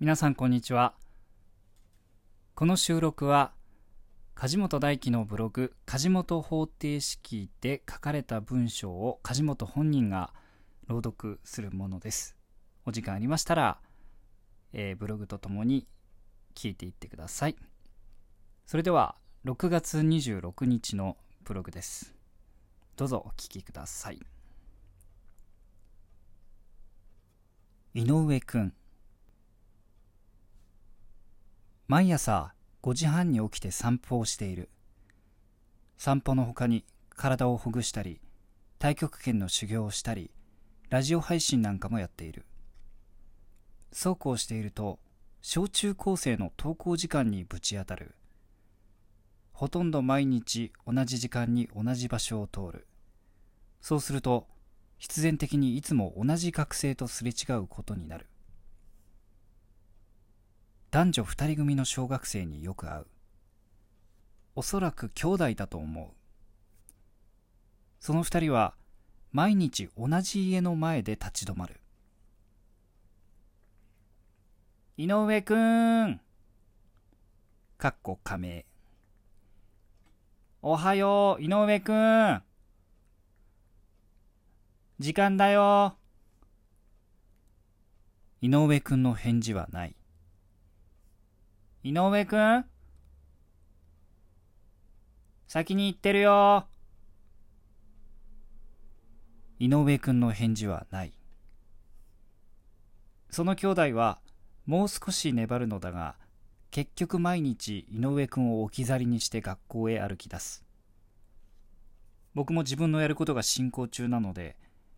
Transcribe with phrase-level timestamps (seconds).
[0.00, 0.94] 皆さんこんにちは。
[2.54, 3.50] この収録は
[4.36, 10.32] 梶本大輝のブログ梶本方程式で書かれた文章を梶本本人が
[10.86, 12.36] 朗読するものです。
[12.86, 13.80] お時間ありましたら、
[14.72, 15.88] えー、ブログとともに
[16.54, 17.56] 聞いていってください。
[18.66, 22.14] それでは6月26日のブログです。
[22.94, 24.20] どうぞお聞きください。
[27.94, 28.72] 井上くん。
[31.90, 32.52] 毎朝
[32.82, 34.68] 5時半に起きて散歩をしている。
[35.96, 36.84] 散歩のほかに
[37.16, 38.20] 体をほぐしたり
[38.78, 40.30] 太極拳の修行をしたり
[40.90, 42.44] ラジオ配信なんかもやっている。
[43.90, 44.98] そうこうしていると
[45.40, 48.14] 小中高生の登校時間にぶち当たる。
[49.54, 52.86] ほとんど毎日同じ時間に同じ場所を通る。
[53.80, 54.46] そうすると
[54.98, 58.26] 必然的にいつも同じ学生とすれ違うことになる。
[60.90, 63.06] 男女二人組の小学生によく会う。
[64.56, 66.08] おそらく兄弟だと思う。
[68.00, 68.74] その二人は
[69.30, 71.80] 毎日同じ家の前で立ち止まる。
[74.96, 76.20] 井上くん。
[77.76, 78.64] かっこ仮名。
[80.62, 82.42] おはよう井上くん。
[84.98, 85.96] 時間だよ。
[88.40, 89.97] 井上くんの返事はない。
[91.84, 92.64] 井上くん
[95.46, 96.66] 先に行ってるよ。
[99.60, 101.12] 井上くんの返事はない。
[103.30, 104.18] その兄弟は
[104.66, 106.16] もう少し粘るのだが、
[106.72, 110.64] 結局毎日井上くんを置き去りにして学校へ歩き出す。
[112.34, 114.56] 僕も自分のやることが進行中なので、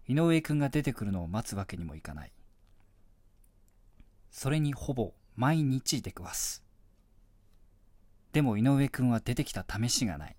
[0.08, 2.32] 井上くんが出てくるのを待つわけにもいかない。
[4.30, 6.64] それにほぼ毎日出くわす。
[8.32, 10.36] でも井上くんは出てきた試しがない。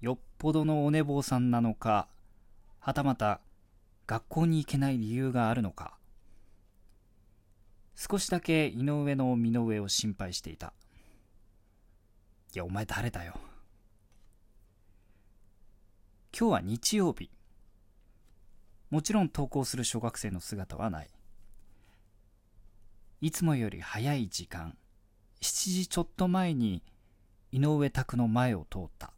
[0.00, 2.08] よっぽどのお寝坊さんなのか、
[2.78, 3.40] はたまた
[4.06, 5.98] 学校に行けない理由があるのか。
[7.94, 10.72] 少しだけ井上の身の上を心配していた。
[12.54, 13.34] いや、お前誰だよ。
[16.36, 17.30] 今日は日曜日。
[18.88, 21.10] もちろん登校する小学生の姿はない。
[23.20, 24.78] いつもより早い時間。
[25.40, 26.82] 7時ちょっと前に
[27.52, 29.12] 井上宅の前を通った。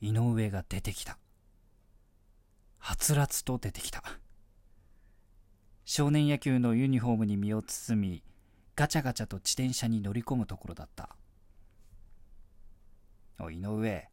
[0.00, 1.18] 井上が出てきた。
[2.78, 4.02] はつらつと出てきた。
[5.84, 8.22] 少年野球のユニフォームに身を包み
[8.76, 11.10] ガチャガチャと自転車に乗り込むところだった。
[13.38, 14.08] お井上。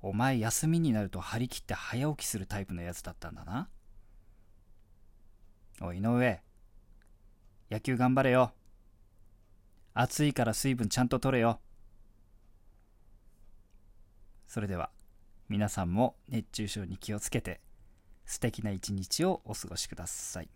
[0.00, 3.68] お前休みになると張り切って早起きするタイプのやつだったんだな。
[5.80, 6.47] お井上。
[7.70, 8.52] 野球頑張れよ。
[9.94, 11.60] 暑いから水分ちゃんと取れよ。
[14.46, 14.90] それでは
[15.48, 17.60] 皆さんも熱中症に気をつけて
[18.24, 20.48] 素敵な一日をお過ごしください。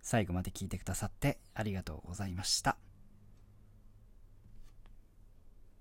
[0.00, 2.76] 最後まで聞いてくださってありがとうございました。